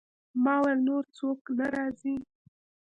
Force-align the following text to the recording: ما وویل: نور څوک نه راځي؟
ما 0.43 0.55
وویل: 0.61 0.79
نور 0.87 1.03
څوک 1.17 1.39
نه 1.57 1.65
راځي؟ 1.75 2.15